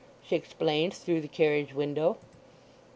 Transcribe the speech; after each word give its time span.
she 0.23 0.35
explained 0.35 0.95
through 0.95 1.21
the 1.21 1.27
carriage 1.27 1.75
window. 1.75 2.17